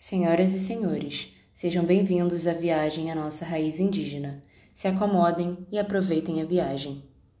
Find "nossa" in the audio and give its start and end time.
3.16-3.44